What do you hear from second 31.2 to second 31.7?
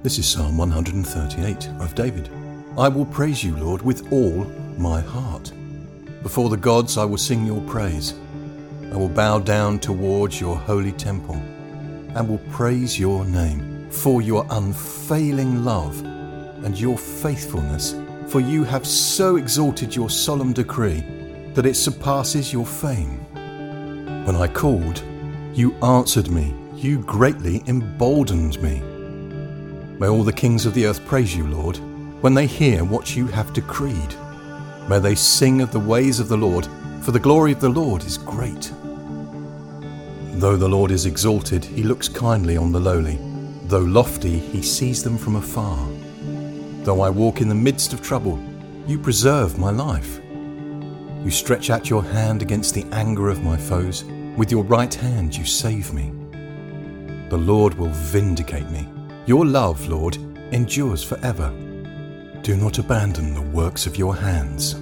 you,